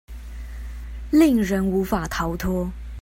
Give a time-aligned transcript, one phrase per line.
[1.11, 2.71] 令人無法逃脫